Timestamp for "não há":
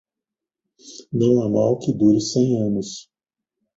1.13-1.47